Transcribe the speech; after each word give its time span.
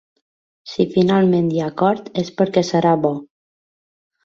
Si 0.71 0.85
finalment 0.93 1.51
hi 1.57 1.61
ha 1.61 1.67
acord 1.73 2.11
és 2.23 2.33
perquè 2.41 2.65
serà 2.73 2.97
bo. 3.07 3.15